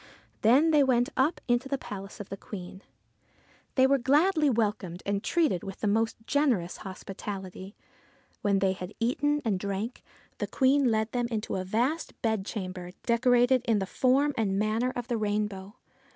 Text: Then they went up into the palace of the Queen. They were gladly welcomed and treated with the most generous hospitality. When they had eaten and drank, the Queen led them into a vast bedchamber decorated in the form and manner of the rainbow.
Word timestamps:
Then 0.41 0.71
they 0.71 0.81
went 0.83 1.09
up 1.15 1.39
into 1.47 1.69
the 1.69 1.77
palace 1.77 2.19
of 2.19 2.29
the 2.29 2.35
Queen. 2.35 2.81
They 3.75 3.85
were 3.85 3.99
gladly 3.99 4.49
welcomed 4.49 5.03
and 5.05 5.23
treated 5.23 5.61
with 5.63 5.79
the 5.81 5.87
most 5.87 6.15
generous 6.25 6.77
hospitality. 6.77 7.75
When 8.41 8.57
they 8.57 8.73
had 8.73 8.95
eaten 8.99 9.43
and 9.45 9.59
drank, 9.59 10.01
the 10.39 10.47
Queen 10.47 10.89
led 10.89 11.11
them 11.11 11.27
into 11.29 11.55
a 11.55 11.63
vast 11.63 12.19
bedchamber 12.23 12.93
decorated 13.03 13.61
in 13.65 13.77
the 13.77 13.85
form 13.85 14.33
and 14.37 14.57
manner 14.57 14.91
of 14.95 15.07
the 15.07 15.17
rainbow. 15.17 15.75